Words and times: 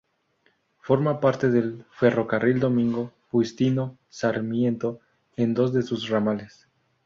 Forma 0.79 1.19
parte 1.19 1.51
del 1.51 1.85
Ferrocarril 1.91 2.59
Domingo 2.59 3.13
Faustino 3.29 3.99
Sarmiento 4.09 4.99
en 5.35 5.53
dos 5.53 5.73
de 5.73 5.83
sus 5.83 6.09
ramales. 6.09 6.67